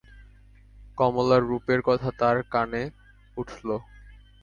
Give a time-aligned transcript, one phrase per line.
[0.97, 2.83] কমলার রূপের কথা তার কানে
[3.37, 3.67] উঠল।